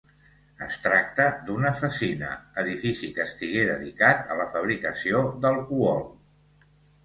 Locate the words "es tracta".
0.67-1.27